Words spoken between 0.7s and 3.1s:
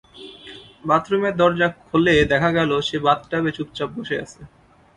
বাথরুমের দরজা খুলে দেখা গেল সে